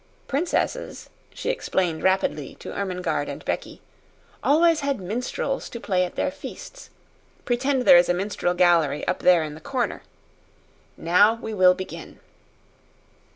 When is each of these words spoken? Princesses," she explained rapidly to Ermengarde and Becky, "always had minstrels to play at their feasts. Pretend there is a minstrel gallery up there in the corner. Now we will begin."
Princesses," 0.27 1.11
she 1.31 1.51
explained 1.51 2.01
rapidly 2.01 2.55
to 2.55 2.75
Ermengarde 2.75 3.29
and 3.29 3.45
Becky, 3.45 3.83
"always 4.43 4.79
had 4.79 4.99
minstrels 4.99 5.69
to 5.69 5.79
play 5.79 6.03
at 6.05 6.15
their 6.15 6.31
feasts. 6.31 6.89
Pretend 7.45 7.83
there 7.85 7.97
is 7.99 8.09
a 8.09 8.13
minstrel 8.15 8.55
gallery 8.55 9.07
up 9.07 9.19
there 9.19 9.43
in 9.43 9.53
the 9.53 9.61
corner. 9.61 10.01
Now 10.97 11.35
we 11.35 11.53
will 11.53 11.75
begin." 11.75 12.19